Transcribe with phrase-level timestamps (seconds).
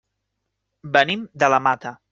[0.97, 1.99] Venim de la Mata.